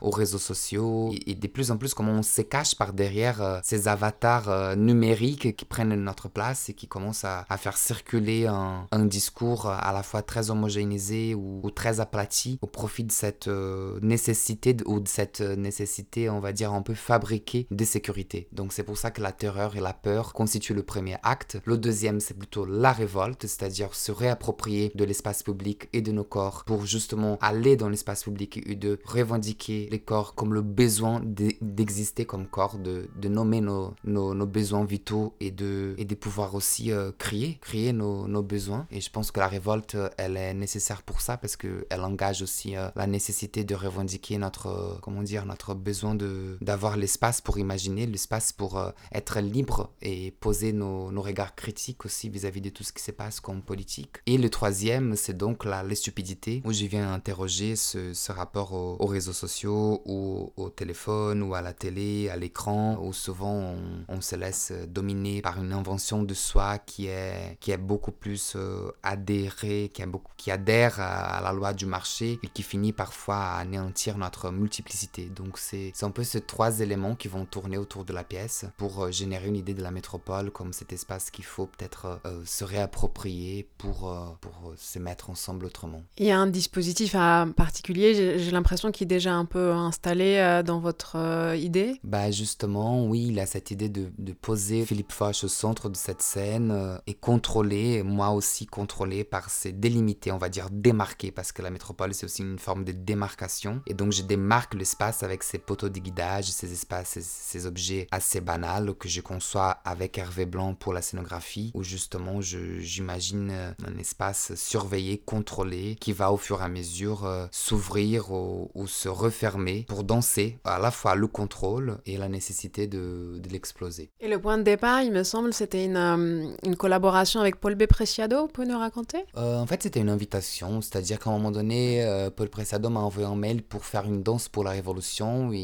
[0.00, 3.60] aux, réseaux sociaux et, de plus en plus comment on se cache par derrière euh,
[3.62, 8.86] ces avatars euh, numériques qui prennent notre place et qui commencent à, faire circuler un,
[9.06, 14.76] discours à la fois très homogénéisé ou, très aplati au profit de cette euh, nécessité
[14.86, 18.48] ou de cette nécessité, on va dire, un peu fabriquée de sécurité.
[18.52, 21.58] Donc c'est pour ça que la terreur et la peur constituent le premier acte.
[21.64, 26.24] Le deuxième, c'est plutôt la révolte, c'est-à-dire se réapproprier de l'espace public et de nos
[26.24, 31.22] corps pour justement aller dans l'espace public et de revendiquer les corps comme le besoin
[31.24, 36.54] d'exister comme corps, de, de nommer nos, nos, besoins vitaux et de, et de pouvoir
[36.54, 38.86] aussi euh, crier, crier nos, nos, besoins.
[38.90, 42.76] Et je pense que la révolte, elle est nécessaire pour ça parce qu'elle engage aussi
[42.76, 46.16] euh, la nécessité de revendiquer notre, comment dire, notre besoin
[46.60, 52.04] d'avoir l'espace pour imaginer, l'espace pour euh, être libre et poser nos, nos regards critiques
[52.04, 54.16] aussi vis-à-vis de tout ce qui se passe comme politique.
[54.26, 58.72] Et le troisième, c'est donc la, la stupidité, où je viens interroger ce, ce rapport
[58.76, 63.74] aux, réseaux sociaux ou au téléphone ou à la télé, à l'écran, où souvent
[64.08, 68.54] on, se laisse dominer par une invention de soi qui est, qui est beaucoup plus
[68.56, 73.36] euh, adhérée, qui, beaucoup, qui adhère à, la loi du marché et qui finit parfois
[73.36, 75.26] à anéantir notre multiplicité.
[75.26, 79.04] Donc c'est un peu ces trois éléments qui vont tourner autour de la pièce pour
[79.04, 82.64] euh, générer une idée de la métropole comme cet espace qu'il faut peut-être euh, se
[82.64, 86.02] réapproprier pour, pour se mettre ensemble autrement.
[86.18, 90.36] Il y a un dispositif à particulier, j'ai l'impression qu'il est déjà un peu installé
[90.38, 92.00] euh, dans votre euh, idée?
[92.02, 95.96] Bah justement, oui, il a cette idée de, de poser Philippe Foch au centre de
[95.96, 101.30] cette scène euh, et contrôler, moi aussi contrôlé par ces délimités, on va dire démarqués,
[101.30, 103.82] parce que la métropole c'est aussi une forme de démarcation.
[103.86, 108.06] Et donc je démarque l'espace avec ces poteaux de guidage, ces espaces, ces, ces objets
[108.10, 113.98] assez banals que je conçois avec Hervé Blanc pour la scénographie, où justement j'imagine un
[113.98, 118.30] espace surveillé, contrôlé, qui va au fur et à mesure s'ouvrir
[118.74, 123.48] ou, se refermer pour danser à la fois le contrôle et la nécessité de, de
[123.48, 124.10] l'exploser.
[124.20, 127.74] Et le point de départ, il me semble, c'était une, euh, une, collaboration avec Paul
[127.74, 127.86] B.
[127.86, 129.24] Preciado, vous pouvez nous raconter?
[129.36, 132.04] Euh, En fait, c'était une invitation, c'est-à-dire qu'à un moment donné,
[132.36, 135.58] Paul Preciado m'a envoyé un mail pour faire une danse pour la Révolution et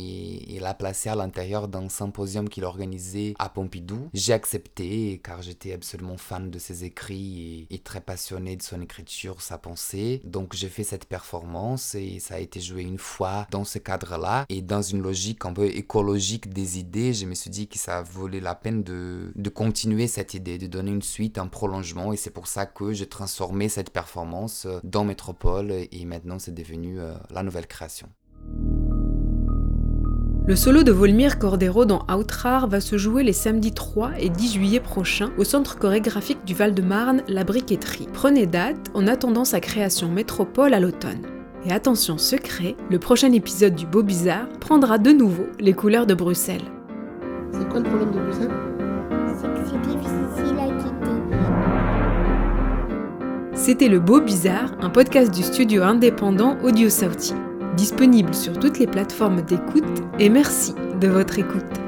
[0.49, 4.09] il l'a placé à l'intérieur d'un symposium qu'il organisait à Pompidou.
[4.15, 8.81] J'ai accepté car j'étais absolument fan de ses écrits et, et très passionné de son
[8.81, 10.21] écriture, sa pensée.
[10.25, 14.47] Donc j'ai fait cette performance et ça a été joué une fois dans ce cadre-là.
[14.49, 18.03] Et dans une logique un peu écologique des idées, je me suis dit que ça
[18.03, 22.13] valait la peine de, de continuer cette idée, de donner une suite, un prolongement.
[22.13, 26.55] Et c'est pour ça que j'ai transformé cette performance euh, dans Métropole et maintenant c'est
[26.55, 28.09] devenu euh, la nouvelle création.
[30.45, 34.55] Le solo de Volmir Cordero dans Outrar va se jouer les samedis 3 et 10
[34.55, 38.09] juillet prochains au centre chorégraphique du Val-de-Marne, La Briqueterie.
[38.13, 41.32] Prenez date en attendant sa création métropole à l'automne.
[41.65, 46.15] Et attention secret, le prochain épisode du Beau Bizarre prendra de nouveau les couleurs de
[46.15, 46.65] Bruxelles.
[47.53, 48.51] C'est quoi le problème de Bruxelles?
[49.41, 51.17] C'est que c'est difficile à quitter.
[53.55, 57.35] C'était Le Beau Bizarre, un podcast du studio indépendant Audio Sauti
[57.77, 59.85] disponible sur toutes les plateformes d'écoute
[60.19, 61.82] et merci de votre écoute.